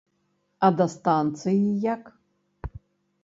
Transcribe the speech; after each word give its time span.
А 0.67 0.69
да 0.77 0.85
станцыі 0.93 1.69
як? 1.93 2.03